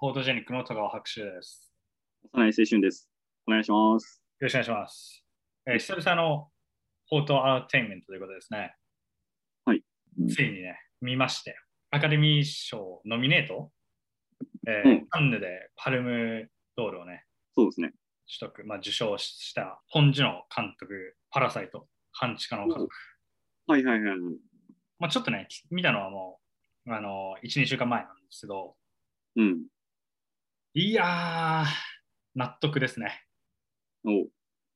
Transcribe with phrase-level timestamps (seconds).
[0.00, 1.70] フォートジェニックの戸川博士です。
[2.32, 3.10] 幼い青春です。
[3.46, 4.22] お願いします。
[4.40, 5.24] よろしくお願いします。
[5.66, 6.48] えー久々の
[7.10, 8.74] フォートアーテインメントということですね。
[9.66, 9.82] はい。
[10.26, 11.54] ついにね、見まして、
[11.90, 13.70] アカデミー賞ノミネート、
[14.66, 16.48] えーうんカンヌでパルム
[16.78, 17.92] ドールをね、そうですね。
[18.40, 22.88] 取得、まあ、受賞した本樹の監督、パラサイト、半地下の家族。
[23.66, 24.18] はいはいはいはい。
[24.98, 26.40] まあ、ちょっとね、見たのはも
[26.86, 28.76] う、あの、1、2週間前なんですけど、
[29.36, 29.66] うん。
[30.72, 31.66] いやー、
[32.36, 33.24] 納得ですね。
[34.06, 34.28] を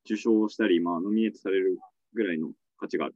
[0.05, 1.79] 受賞したり、まあ、ノミネートされる
[2.15, 3.15] ぐらいの価値がある。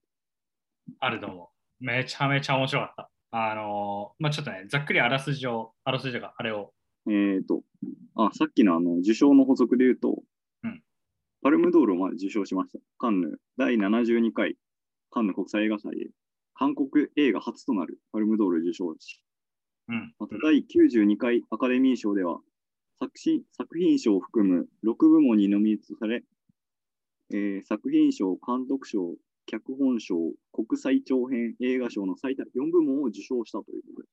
[1.00, 1.84] あると思う。
[1.84, 3.10] めちゃめちゃ面白かった。
[3.30, 6.72] あのーまあちょっとね、ざっくりあらすじを、あらすじがあれを、
[7.08, 7.62] えーと、
[8.14, 10.22] あ、さっきのあの、受賞の補足で言うと、
[10.62, 10.80] うん
[11.42, 12.78] パルムドールをまあ受賞しました。
[12.98, 14.56] カンヌ第72回
[15.10, 16.10] カンヌ国際映画祭で、
[16.54, 19.20] 韓国映画初となるパルムドール受賞し、
[19.88, 20.14] うん。
[20.20, 22.38] また第92回アカデミー賞では
[23.00, 26.22] 作品作品賞を含む6部門にノミネートされ、
[27.30, 29.14] えー作品賞、監督賞、
[29.46, 30.16] 脚本賞、
[30.52, 34.08] 国際長編映画賞の最多4部門を受賞したということで、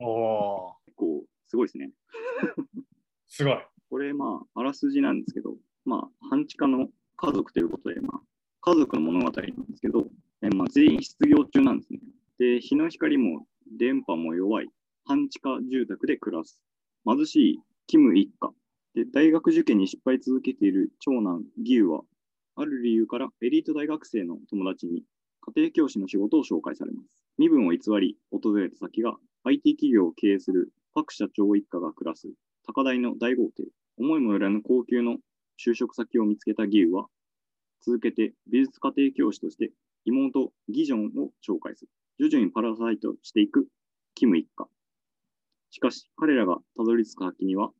[0.00, 1.92] おー、結構すごいですね。
[3.28, 3.58] すごい。
[3.88, 8.22] これ、まあ、あらすじなんですけど、まあ、半地下の家族ということで、まあ、
[8.60, 10.10] 家族の物語なんですけど、
[10.42, 12.00] えまあ、全員失業中なんですね。
[12.38, 14.70] で、日の光も電波も弱い
[15.04, 16.60] 半地下住宅で暮らす
[17.06, 18.52] 貧しいキム一家。
[18.94, 22.02] で、大学受験に失敗続けている長男ギウは、
[22.54, 25.04] ある理由からエリート大学生の友達に
[25.40, 27.08] 家庭教師の仕事を紹介されます。
[27.38, 32.28] 身分を偽り、訪れた先が IT 企業を経営するパク社長一家が暮らす
[32.66, 33.64] 高台の大豪邸。
[33.96, 35.16] 思いもよらぬ高級の
[35.58, 37.06] 就職先を見つけたギウは、
[37.80, 39.70] 続けて美術家庭教師として
[40.04, 41.90] 妹ギジョンを紹介する。
[42.18, 43.66] 徐々にパラサイトしていく
[44.14, 44.68] キム一家。
[45.70, 47.70] しかし、彼らがたどり着く先には、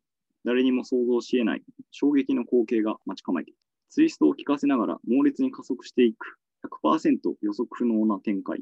[0.45, 3.59] 誰にも想像し得ない衝撃の光景が待ち構えている。
[3.91, 6.39] ツイストを効かせながら猛烈に加速していく
[6.85, 8.61] 100%予測不能な展開。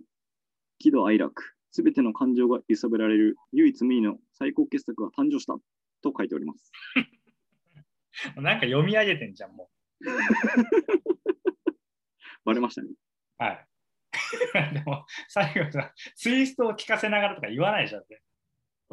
[0.78, 5.54] 喜怒哀楽、すべての感情が揺さぶられる唯一無二の最高傑作が誕生した
[6.02, 6.70] と書いております。
[8.36, 9.70] なんか読み上げてんじゃん、も
[12.44, 12.90] バレましたね。
[12.90, 13.42] う。
[13.42, 13.66] はい。
[14.74, 18.04] でも、最後さ、ツイストを聞かせながらとか言わないじゃん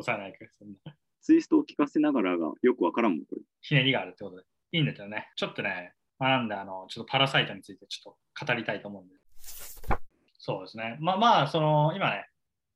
[0.01, 0.11] って。
[0.11, 0.95] 幼いくそんな。
[1.21, 3.41] ツイストを聞かせながらがよくわからんもん、これ。
[3.61, 4.43] ひねりがあるってことで。
[4.73, 5.29] いいんだけどね。
[5.35, 9.15] ちょっとね、学んで、あの、ちょっとパラサイトについてちょっと語りたいと思うんで。
[10.39, 10.97] そうですね。
[10.99, 12.25] まあまあ、その、今ね、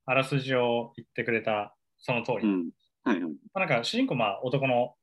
[0.05, 2.47] あらすじを言ってくれたその通り。
[2.47, 2.69] うん。
[3.03, 3.31] はいはい。
[3.31, 4.95] まあ、なんか主人公、まあ男の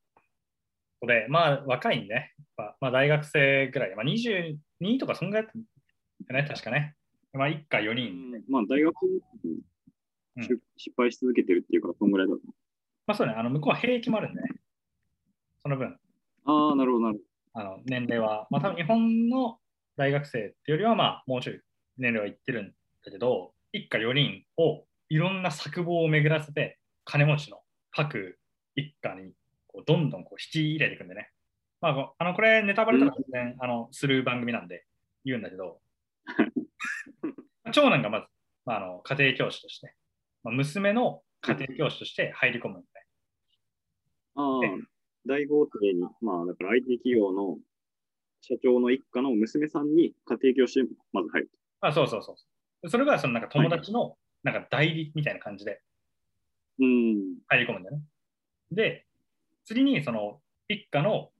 [1.00, 4.56] 子で、まあ若いんでね、まあ、まあ大学生ぐらいで、まあ22
[4.98, 5.52] とかそんぐらいだっ
[6.26, 6.94] たね、確かね。
[7.32, 8.42] まあ一家4人。
[8.48, 9.20] まあ、大学に
[10.36, 10.44] うん
[10.76, 12.40] 失敗し続けてるっていうから、そんぐらいだと。
[13.06, 14.48] まあそうね、あの向こうは兵役もあるんでね。
[15.62, 15.96] その分、
[16.46, 17.20] ああ、なるほど、なる
[17.52, 19.58] あの年齢は、まあ多分日本の
[19.96, 21.60] 大学生っていうよりは、まあもうちょい
[21.98, 22.72] 年齢はいってるん
[23.04, 27.60] だけど、一家4人をいろんな策謀を巡らせて、金持ちの
[27.92, 28.38] 各
[28.74, 29.32] 一家に
[29.68, 31.30] こうどんどんこう引き入れていくんでね。
[31.80, 34.86] まあ、こあのこれネタバレとか全然、あのする番組なんで
[35.24, 35.80] 言うんだけど、
[37.72, 38.26] 長男がまず、
[38.64, 39.94] まあ、あの家庭教師として、
[40.44, 42.86] まあ、娘の家庭教師として入り込むんで、
[44.34, 44.66] ほど。
[44.66, 44.82] ああえ、
[45.26, 47.58] 大豪邸に、まあ、だから IT 企業の
[48.40, 51.50] 社長の一家の娘さんに家庭教師でまず入る。
[51.80, 52.36] あそうそうそ
[52.82, 55.80] うそれがそのなんか友達のなんか代理みたいな感じで
[56.78, 57.38] うん。
[57.48, 58.02] 入り込むんだよね。
[58.70, 59.06] で、
[59.64, 61.30] 次にその一家の、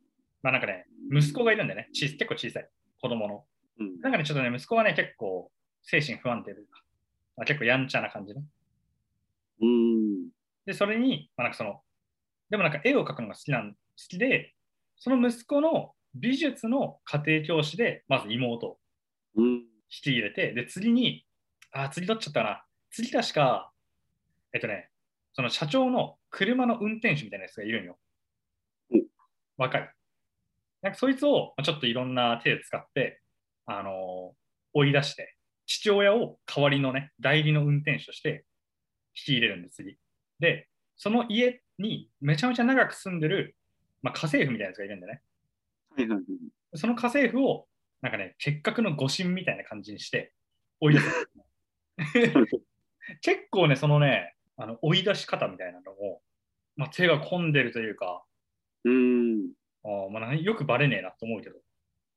[0.43, 1.89] まあなんかね、息子がいるんだよね。
[1.93, 2.69] ち結構小さい
[3.01, 3.45] 子供の。
[3.81, 4.01] うん。
[4.01, 5.51] なんかね、ちょっとね、息子はね、結構
[5.83, 6.83] 精神不安定というか、
[7.37, 8.43] まあ、結構やんちゃな感じね。
[10.67, 11.81] で、それに、まあなんかその、
[12.51, 14.55] でもなんか絵を描くのが好きなん好きで、
[14.97, 18.79] その息子の美術の家庭教師で、まず妹を。
[19.91, 21.27] 引き入れて、で、次に、
[21.73, 22.65] あ、次取っちゃったな。
[22.91, 23.73] 次確か、
[24.53, 24.91] えっとね、
[25.33, 27.99] その社長の車の運転手みたいなやつがいるんよ。
[29.57, 29.93] 若い。
[30.83, 33.21] なんかそいつをちょっといろんな手で使って、
[33.67, 34.45] あのー
[34.77, 38.45] 追い出して、父親を代わりのね、代理の運転手として
[39.17, 39.97] 引き入れるんです、次。
[40.41, 43.57] で、その家にめちゃめちゃ長く住んでる、
[44.03, 45.23] まあ、家政婦みたいなやつがいるんだね。
[46.75, 47.67] その家政婦を、
[48.03, 50.33] なんかね、結核の誤診みたいな感じにして、
[50.81, 51.31] 追い出す。
[53.23, 56.23] 結構ね、そのね、あの追い出し方みたいなのも、
[56.77, 58.25] まあ、手が込んでるというか、
[58.85, 59.53] うん。
[59.85, 61.57] あーまあ、なよくバレねえなと思うけど、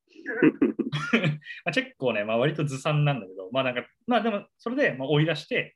[1.66, 5.76] まあ結構ね、まあ、割とずさんなんだけど、まあなんか、まあでも、それでまあ追い出して、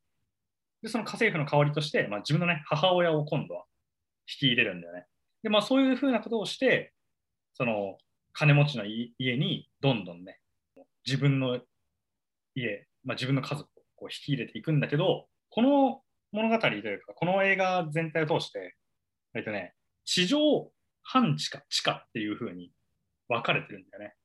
[0.81, 3.65] で、その家政婦の代わりとして、まあ、自分のね、母親を今度は
[4.27, 5.05] 引き入れるんだよね。
[5.43, 6.93] で、まあそういうふうなことをして、
[7.53, 7.97] その
[8.33, 10.39] 金持ちのい家にどんどんね、
[11.05, 11.59] 自分の
[12.55, 16.01] 家、まあ、自分の家族をこう引き入れていくんだけど、この
[16.31, 18.75] 物語というか、この映画全体を通して、
[19.35, 19.73] えっとね、
[20.05, 20.71] 地上、
[21.03, 22.71] 半地下、地下っていうふうに
[23.27, 24.15] 分かれてるんだよね。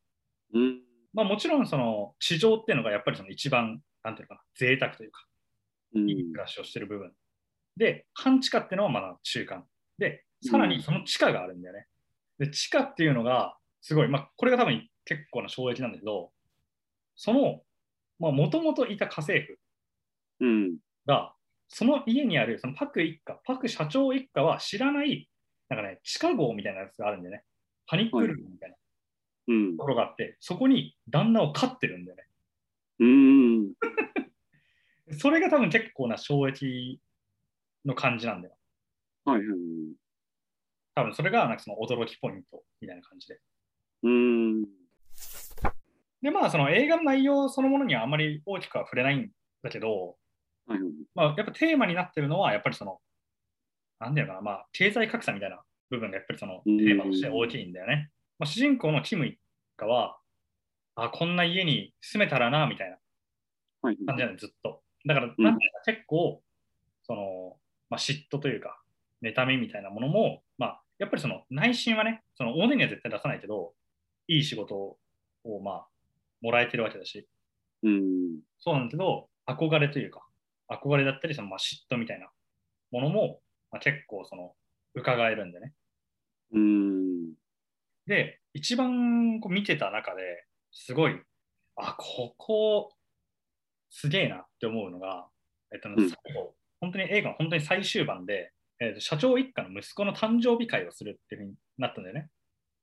[0.55, 0.81] うん。
[1.14, 5.35] まあもちろんその地上っていうのがやっぱりその一番、なんていうのかな、贅沢というか、うん。
[5.96, 7.12] いい暮らしをしてる部分。
[7.76, 9.64] で、半地下っていうのはまだ中間。
[9.98, 11.87] で、さらにその地下があるんだよね。
[12.38, 16.32] で、地下っていうのが、すごい、まあ、これが多分結構な衝撃なんだけど、
[17.14, 17.62] その、
[18.19, 19.58] まあ、もともといた家政婦
[20.40, 20.78] うん。
[21.06, 21.34] が、
[21.69, 25.28] その家にある、そのパク一家、パク社長一家は知らない、
[25.69, 27.44] なんかね、地下壕みたいなやつがあるんだよね。
[27.87, 28.76] パニックルームみたいな
[29.48, 29.82] うんと。
[29.84, 32.25] ころがあって、そこに旦那を飼ってるんだよね。
[32.98, 33.72] うん。
[35.12, 37.00] それが多分結構な衝撃
[37.85, 38.55] の感じなんだよ。
[39.25, 39.47] はいはい。
[40.94, 43.41] 多分それがなんかその驚きポイントみたいな感じで。
[44.03, 44.62] うん。
[46.23, 49.31] で、まあその映画の内容そのものにはあまり大きくは触れないん
[49.62, 50.17] だけど、
[50.67, 50.93] はいはい。
[51.14, 52.99] まあやっぱテーマになってるのはやっぱりその、
[54.00, 55.61] なんだよな、まあ経済格差みたいな
[55.91, 58.11] 部分がやっぱりそのテーマとして大きいんだよね。
[58.38, 59.38] まあ、主人公のキム一
[59.76, 60.19] 家は、
[60.94, 62.99] あ、こんな家に住めたらな、みたいな
[63.82, 64.82] はい感じなのずっと。
[65.06, 66.43] だから、んなんていうか結構、
[67.03, 67.56] その、
[67.88, 68.81] まあ、嫉妬というか、
[69.23, 73.73] 妬みみたいなものも、まあ、やっぱりその内心はね、その表には絶対出さないけど、
[74.29, 74.99] いい仕事を、
[75.62, 75.88] まあ、
[76.41, 77.29] もらえてるわけだし、
[77.82, 78.41] うん。
[78.58, 80.26] そうなんだけど、憧れというか、
[80.69, 82.29] 憧れだったり、そのまあ嫉妬みたいな
[82.91, 84.55] ものも、まあ、結構その、
[84.94, 85.75] 伺えるんでね。
[86.53, 87.35] うん。
[88.06, 91.20] で、一番こう見てた中ですごい、
[91.76, 92.95] あ、ここ、
[93.98, 95.26] すげえなって思うのが、
[95.72, 102.28] えっと最後、本当に映画の本当に最終盤で、えっと社長一家の息子の誕生日会をするっていうふうになったんだよね。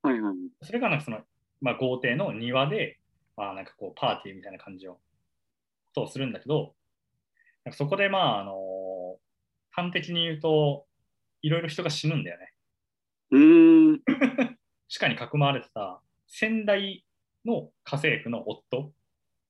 [0.02, 0.34] はいはい。
[0.62, 1.20] それがなんかその、
[1.60, 2.98] まあ、豪邸の庭で、
[3.36, 5.00] まあ、なんかこうパーティーみたいな感じをこ
[5.94, 6.74] とをするんだけど、
[7.64, 9.16] なんかそこでまあ、あの
[9.70, 10.84] 端的に言うと、
[11.42, 12.52] いろいろ人が死ぬんだよね。
[13.30, 14.00] うん。
[14.88, 17.04] 地下に囲まれてた先代
[17.44, 18.92] の家政婦の夫、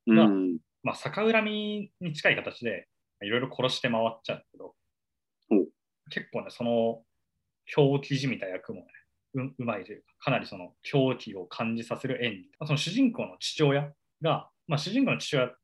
[0.07, 0.59] うん。
[0.85, 2.87] まあ、逆恨みに近い形で
[3.23, 4.75] いろいろ殺して回っちゃうんだけど
[6.11, 7.03] 結構ね、その
[7.67, 8.87] 狂気じみた役もね、
[9.35, 12.51] ううまいというか、かなりその狂気を感じさせる演技。
[12.59, 13.93] まあその主人公の父親
[14.23, 15.55] が、まあ、主人公の父親が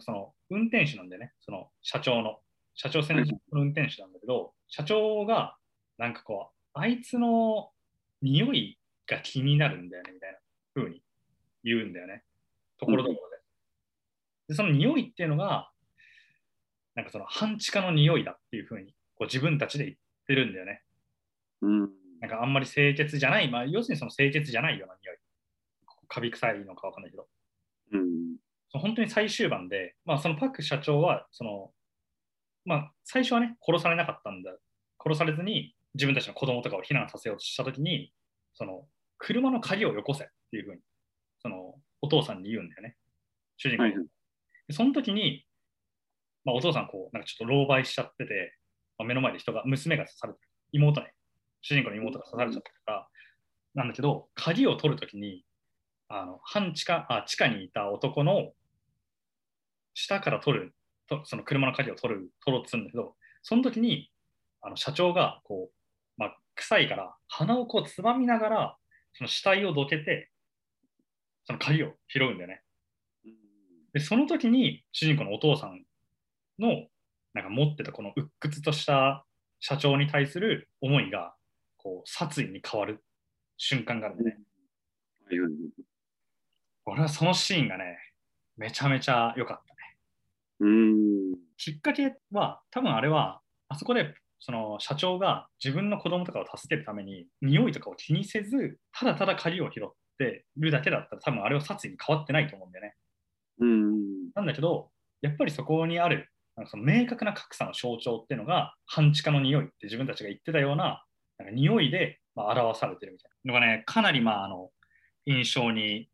[0.00, 2.38] その運転手なんでね、その社長の、
[2.74, 5.56] 社長専属の運転手なんだけど、社長が
[5.98, 7.70] なんかこう、あいつの
[8.22, 10.38] 匂いが気になるんだよねみたいな
[10.74, 11.02] 風に
[11.64, 12.22] 言うんだよね。
[12.78, 13.29] ところどころ
[14.50, 14.54] で。
[14.54, 15.70] で、その匂いっていうのが、
[16.94, 20.82] なんかその半地下の匂いだっていう風にこう自分たちで言ってるんだよね。
[21.62, 21.80] うん。
[22.20, 25.16] なんかあんまり清潔じゃない、まあ、要するにその清潔じゃないような匂い。
[26.08, 27.28] カビ臭いのかわかんないけど。
[27.92, 28.36] うん。
[28.70, 31.70] その本当に最終盤で、まあ、そのパク社長は、その、
[32.64, 34.50] まあ、最初はね、殺されなかったんだ。
[35.02, 38.12] 殺されずに、自分たちの子供とかを避難させようとしたときに、
[38.54, 38.86] その、
[39.18, 40.80] 車の鍵をよこせっていうふうに、
[41.40, 42.96] その、お父さんに言うんだよね。
[43.56, 43.94] 主人公に。
[43.94, 44.06] はい
[44.72, 45.46] その時に、
[46.44, 48.56] まあ、お父さん、こう、なんかちょっと狼狽しちゃってて、
[48.98, 50.48] まあ、目の前で人が、娘が刺されてる。
[50.72, 51.12] 妹ね。
[51.62, 53.08] 主人公の妹が刺されちゃってるから、
[53.74, 55.44] なんだけど、鍵を取るときに、
[56.08, 58.52] あの、半地下、あ、地下にいた男の
[59.94, 60.74] 下から取る、
[61.08, 64.10] とその車の鍵を取る、取ろうとするんだけど、その時に、
[64.62, 65.74] あの、社長が、こう、
[66.16, 68.76] まあ、臭いから、鼻をこう、つまみながら、
[69.12, 70.30] その死体をどけて、
[71.44, 72.62] その鍵を拾うんだよね。
[73.92, 75.82] で、その時に主人公のお父さん
[76.58, 76.86] の
[77.34, 79.24] なんか持ってたこの鬱屈とした
[79.60, 81.34] 社長に対する思いが
[81.76, 83.02] こう殺意に変わる
[83.56, 84.38] 瞬間があるんでね。
[86.86, 87.98] 俺はそのシーンがね、
[88.56, 89.80] めちゃめちゃ良かったね。
[90.60, 91.34] うん。
[91.56, 102.94] きっかけは多分あれはあそこでその社長が自分の子供とかを助けるために匂いとかを気にせずただただ鍵を拾ってるだけだったら多分あれは殺意に変わってないと思うんだよね。
[103.60, 104.30] うん。
[104.34, 104.90] なんだけど、
[105.22, 111.04] やっぱりそこにある、なんかその明確な格差の象徴っていうのが、半地下の匂いって自分たちが言ってたような、
[111.38, 114.70] なんか匂いでまあ表されてるみたいなのがね、かなりまああの
[115.26, 116.08] 印象に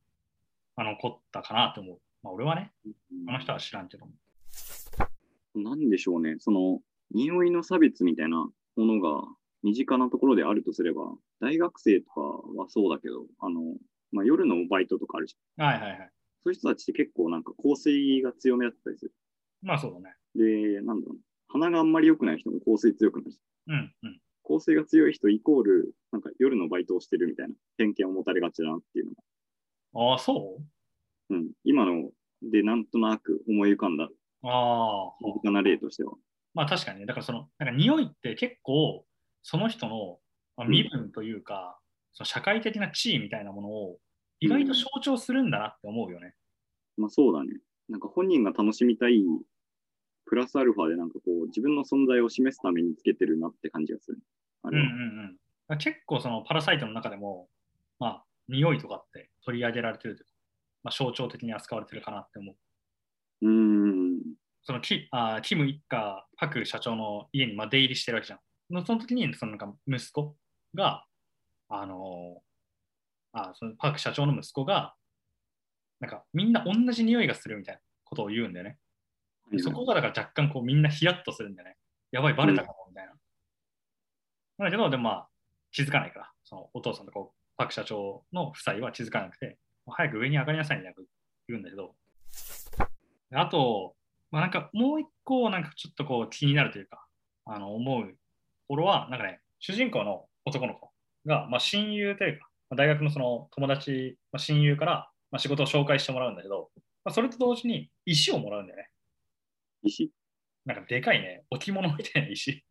[0.76, 1.98] あの残ったかなと思う。
[2.22, 2.72] まあ、俺はね、
[3.28, 4.12] あの人は知らんけども。
[5.54, 6.36] なんでしょうね。
[6.38, 6.80] その、
[7.12, 9.22] 匂いの差別みたいなものが
[9.62, 11.02] 身近なところであるとすれば、
[11.40, 13.60] 大学生とかはそうだけど、あの、
[14.12, 15.66] まあ、夜のバイトとかあるじゃん。
[15.66, 16.10] はいはいはい。
[16.46, 19.12] そういう人たちって結構なんか香水が強めだったりする。
[19.62, 20.14] まあそうだね。
[20.36, 21.20] で、なんだろうな。
[21.48, 23.40] 鼻があんまり良くない人も香水強くなるし。
[23.66, 24.20] うんうん。
[24.42, 30.60] 構成が強い人イコール、なんか夜のバイトをしてるみたいな偏見を持たれがちだなっていうのが、ああ、そ
[31.30, 31.34] う？
[31.34, 32.10] うん、今の
[32.42, 34.08] でなんとなく思い浮かんだ
[34.44, 35.14] ああ。
[35.20, 36.12] 身近な例としては。
[36.54, 39.04] まあ確かにね、だからその、なんか匂いって結構、
[39.42, 40.18] その人の、
[40.56, 41.80] まあ、身分というか、
[42.12, 43.98] その社会的な地位みたいなものを
[44.40, 46.34] 意外と象徴するんだなって思うよね。
[46.96, 47.60] まあそうだね。
[47.88, 49.22] なんか本人が楽しみたい、
[50.26, 54.18] プラスアルファでなんかこう自分の存在を示すためにつけてるなって感じがする。
[54.62, 55.38] あれはうんうん
[55.70, 55.78] うん。
[55.78, 57.48] 結構そのパラサイトの中でも、
[57.98, 60.32] まあ、匂いとかって取り上げられてるというか、
[60.84, 63.46] まあ、象徴的に扱われてるかなって思う。
[63.46, 64.20] うーん。
[64.62, 68.74] そのキあキム一家、パク社長の家にまあ出入りしてるわけじゃん。
[68.74, 70.36] のその時にそのなんか息子
[70.74, 71.06] が、
[71.68, 72.42] あの
[73.36, 74.94] あそのパク社長の息子が、
[76.00, 78.78] なんかみんな同じ匂いがするみたいなことを言うんだよね。
[79.52, 81.76] でそこがだから若干こうみんなヒヤッとするんだよね。
[82.12, 83.12] やばい、バレたかもみたいな。
[84.58, 85.28] なんだけど、でもまあ
[85.70, 91.02] 気づかないから、そのお父さんとこうパク社長の夫妻は気づかなくて、もう早く上に上がりなさいみたいな
[91.48, 91.94] 言うんだけど、
[93.34, 93.94] あと、
[94.30, 97.06] まあ、なんかもう一個なんかちょっとこう気になるというか、
[97.44, 98.14] あの思うと
[98.68, 100.90] ころは、なんかね、主人公の男の子
[101.26, 106.70] が、まあ、親友というか、まあ大学のその友達、まあ、親友から、まあ、仕事を紹介してもらうんだけど、
[107.04, 108.88] まあ、それと同時に石をもらうんだよね。
[109.84, 110.10] 石？
[110.64, 112.64] なんかでかいね、置物みたいな石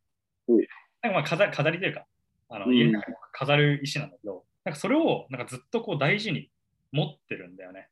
[0.48, 0.58] おう。
[1.02, 2.06] なんかまあ飾飾りというか、
[2.50, 6.50] あのうん家の中に飾る石なんだけど、なんかそれをなんかずっとこう大事に
[6.92, 7.88] 持ってるんだよね。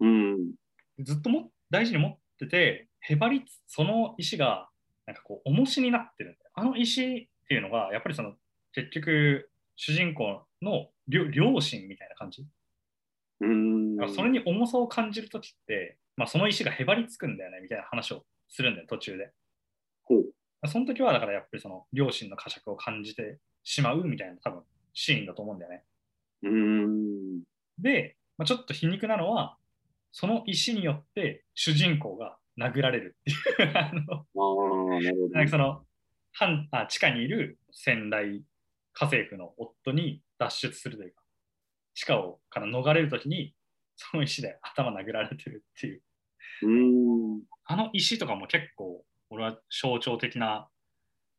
[0.00, 0.52] うん。
[1.00, 4.68] ずっとも大事に持ってて、へばりつ、その石が
[5.06, 6.50] なんかこう重しになってるんだよ。
[6.54, 8.34] あの石っていうのが、やっぱりその
[8.72, 12.46] 結局、主人公の両両親みたいな感じ？
[13.40, 14.14] うーん。
[14.14, 19.32] それに重さを感じるときって、まあ、その石がへばりつくんだよねみたいな話をするんだよ、途中で。
[20.04, 20.32] ほう。
[20.66, 24.62] その時はだからやっぱりその両親の呵責を感じてしまうみたいな多分
[24.94, 25.84] シーンだと思うんだよね。
[26.42, 27.42] うーん。
[27.78, 29.56] で、まあ、ちょっと皮肉なのは、
[30.12, 33.34] その石によって主人公が殴られるってい
[33.66, 35.84] う あの、なんかその
[36.32, 38.44] 半あ地下にいる先代
[38.92, 41.22] 家政婦の夫に脱出するというか、
[41.94, 43.54] 地下をから逃れるときに、
[43.96, 46.02] その石で頭殴られてるっていう。
[47.38, 47.42] う。
[47.64, 50.68] あの石とかも結構、俺は象徴的な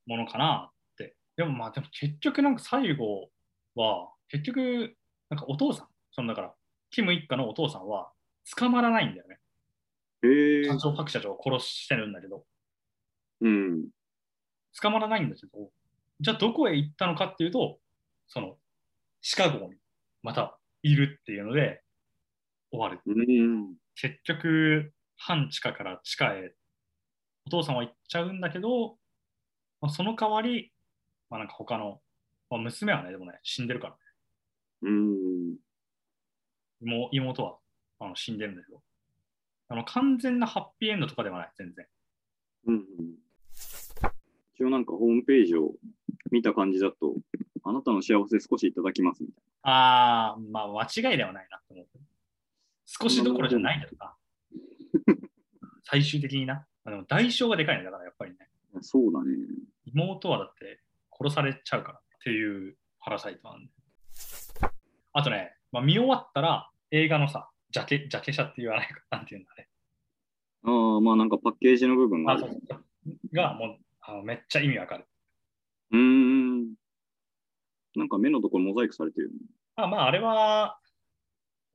[0.06, 1.16] ものかなって。
[1.38, 3.30] でもまあ、でも結局なんか最後
[3.76, 4.96] は、結局、
[5.30, 6.54] なんかお父さん、そのだから、
[6.92, 8.12] キム一家のお父さんは
[8.56, 9.40] 捕まらないんだよね。
[10.24, 10.78] へえ社。
[10.78, 12.46] 長、パク社長を殺してるんだけど、
[13.42, 13.90] うん。
[14.82, 15.70] 捕まらないんだけど、
[16.20, 17.80] じゃあどこへ行ったのかっていうと、
[18.28, 18.58] その、
[19.28, 19.74] シカゴに
[20.22, 21.82] またいるっていうので
[22.72, 23.02] 終わる。
[23.08, 23.74] うん。
[23.96, 26.54] 結局、半地下から地下へ、
[27.48, 29.00] お父さんは行っちゃうんだけど、
[29.82, 30.72] まあ、その代わり、
[31.32, 32.02] まあ、なんか他の、
[32.52, 34.00] まあ、娘はね、でもね、死んでるからね。
[34.84, 35.56] うん。
[36.82, 37.58] 妹妹は
[38.02, 38.80] あの死んでるんだけど、
[39.70, 41.88] あの完全なハッピーエンドとかではない、全然。
[42.68, 42.86] うん。
[44.54, 45.72] 一応なんかホームページを
[46.30, 47.16] 見た感じだと、
[47.68, 51.88] あなたの幸せ少しいただきますみたいああ、まあ間違いではないなと思う。
[52.86, 54.16] 少しどころじゃないんだとか。
[55.84, 56.68] 最終的にな。
[56.84, 58.38] まあでも代償がでかいね、だからやっぱりね。
[58.72, 58.84] な。
[58.84, 59.36] そうだね。
[59.86, 60.80] 妹はだって
[61.12, 63.72] 殺されちゃうからっていうパラサイトなんで。
[65.14, 69.70] あとね、まあ、見終わったら映画のさ、ジャケ、ジャケ写って言わないか、なんていうんだね。
[70.64, 72.40] ああ、まあなんかパッケージの部分があ。
[72.40, 72.86] そうそう
[73.34, 75.06] がもうあのめっちゃ意味わかる。
[75.92, 76.76] うーん。
[78.00, 79.32] なんか目のところモザイクされてる。
[79.76, 80.80] あまあ、あれは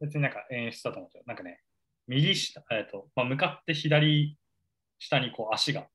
[0.01, 1.23] 別になんか演出だと思うんですよ。
[1.27, 1.61] なんかね、
[2.07, 4.39] 右下、えっと、まあ、向かって左
[4.99, 5.87] 下にこう足が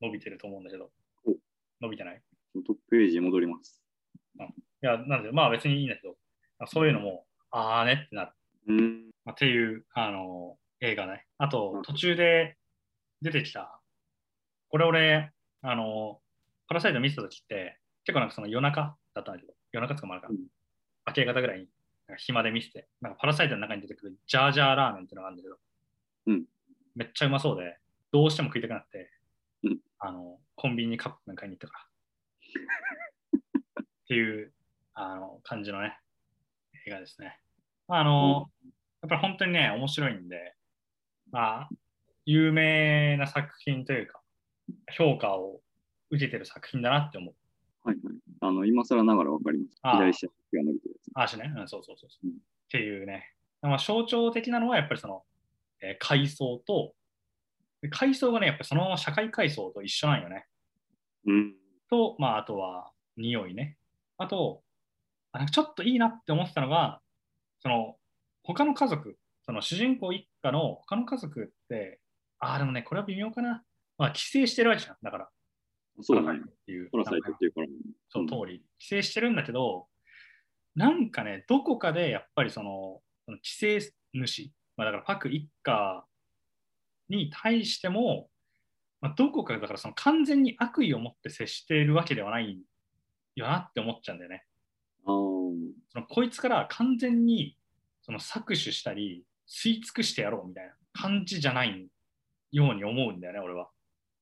[0.00, 0.90] 伸びてると思うんだけど
[1.24, 1.34] お、
[1.80, 2.22] 伸びてない？
[2.54, 3.82] いトップページに戻ります。
[4.80, 6.16] や、なんで、まあ別にいいんだけど、
[6.66, 8.32] そういうのも、あーねってなる。
[8.68, 9.10] うーん。
[9.24, 11.24] まあ、っていう、あの映画ね。
[11.38, 12.56] あうん、と途中で
[13.22, 13.80] 出てきた、
[14.68, 15.30] これ俺、
[15.62, 16.20] あの
[16.68, 20.38] パラサイト見てた時って、結構なんかその夜中だったんだけど、夜中とかもあるから、うん
[21.08, 21.68] 明け方ぐらいに
[22.08, 25.56] なんか暇で見せて、なんかパラサイトの中に出てくるジャージャーラーメンっていうのがあるんだけど、
[26.26, 26.44] うん
[26.96, 27.78] めっちゃうまそうで、
[28.10, 29.10] どうしても食いたくなって、
[29.62, 31.86] うんあのコンビニにカップ麺買いに行ったから。
[33.80, 34.52] っていう
[34.94, 35.96] あの感じのね、
[36.86, 37.38] 映画ですね。
[37.86, 38.50] まああの、
[39.02, 40.54] やっぱり本当にね、面白いんで、
[41.30, 41.68] まあ、
[42.24, 44.20] 有名な作品というか、
[44.96, 45.60] 評価を
[46.10, 47.34] 受けてる作品だなって思う。
[47.86, 48.14] はいはい。
[48.40, 49.76] あの、今更ながらわかります。
[49.82, 50.32] 左下が
[50.64, 51.10] 伸びてるやつ。
[51.14, 53.32] あしね、うん、そうそうそうそう、うんっていうね。
[53.62, 55.22] まあ、象徴的なのはやっぱりその、
[55.80, 56.94] えー階層と、
[57.80, 60.46] で階層がね、やっぱりそのまま社会階層と一緒なんよね。
[61.26, 61.54] うん。
[61.88, 63.76] と、まあ、あとは、匂いね。
[64.18, 64.62] あと、
[65.32, 67.00] あちょっといいなって思ってたのが、
[67.60, 67.96] その、
[68.42, 72.00] 他の家族、その主人公一家の他の家族って、
[72.40, 73.62] ああ、でもね、これは微妙かな。
[73.96, 74.96] まあ、帰省してるわけじゃん。
[75.02, 75.28] だから、
[76.00, 76.50] そうだねパラサイト。
[76.50, 76.90] っていう。
[76.90, 77.66] パラサイトっていうから。
[78.08, 79.86] その通り、帰省してるんだけど、
[80.74, 86.04] なんかね、どこかでやっぱりその、その帰省主、まあ、だからパク一家
[87.08, 88.28] に対しても、
[89.00, 92.60] まあ、どこかだからその完全に悪意を持って接しているわけではない
[93.34, 94.44] よなって思っちゃうんだよね。
[95.04, 97.56] そのこいつから完全に
[98.02, 101.88] その搾取したり吸い尽くしてやろうみたいな感じじゃない
[102.52, 103.68] ように思うんだよね、俺は。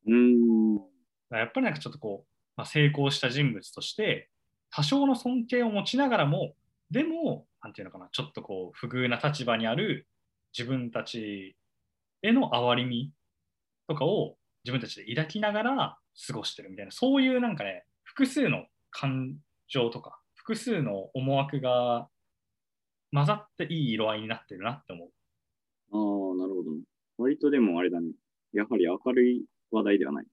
[0.06, 0.93] うーん。
[1.38, 4.30] やっぱりなんかちょっとこう、まあ、成功した人物として
[4.70, 6.54] 多少の尊敬を持ちながらも
[6.90, 10.06] でもなんていうのかなちょっとこう不遇な立場にある
[10.56, 11.56] 自分たち
[12.22, 13.12] への憐れみ
[13.88, 19.36] とかを自分たちで抱きながら過ごしてるみたいなそういうなんかね複数の感
[19.68, 22.08] 情とか複数の思惑が
[23.14, 25.08] 混ざっていい色合いになってるなって思う。
[25.92, 26.72] ああ、なるほど。
[27.16, 28.08] 割とでもあれだね。
[28.52, 30.26] やはり明るい話題ではない。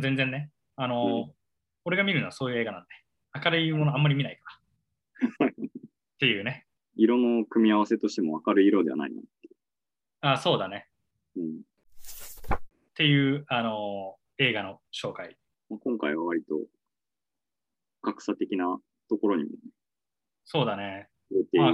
[0.00, 0.50] 全然ね。
[0.76, 1.32] あの、うん
[1.84, 2.88] 俺が見るのはそういう映画なんで、
[3.44, 4.60] 明るいものあんまり見ないか
[5.40, 5.48] ら。
[5.50, 5.52] っ
[6.20, 6.66] ていうね。
[6.94, 9.22] 色の組み合わせとしても明るい色ではないな。
[10.20, 10.88] あ、そうだね。
[11.34, 11.60] うん。
[11.62, 12.58] っ
[12.94, 15.36] ていう、あの、映画の紹介。
[15.70, 16.60] まあ、今回は割と
[18.02, 19.50] 格差的なところにも
[20.44, 21.08] そうだね。
[21.52, 21.72] まあ、